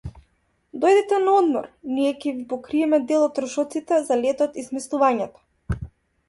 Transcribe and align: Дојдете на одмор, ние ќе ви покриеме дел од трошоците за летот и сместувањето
Дојдете 0.85 1.19
на 1.25 1.35
одмор, 1.41 1.67
ние 1.97 2.13
ќе 2.23 2.33
ви 2.37 2.45
покриеме 2.53 3.01
дел 3.11 3.27
од 3.27 3.37
трошоците 3.41 4.01
за 4.09 4.19
летот 4.23 4.59
и 4.63 4.67
сместувањето 4.71 5.81